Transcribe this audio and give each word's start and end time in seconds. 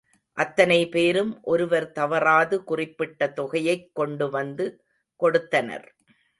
அத்தனை 0.33 0.89
பேரும் 0.89 1.43
ஒருவர் 1.43 1.91
தவறாது 1.91 2.63
குறிப்பிட்ட 2.63 3.33
தொகையைக் 3.35 3.89
கொண்டுவந்து 3.93 4.83
கொடுத்தனர். 5.15 5.95